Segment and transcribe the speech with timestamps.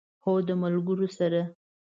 [0.23, 1.41] هو، د ملګرو سره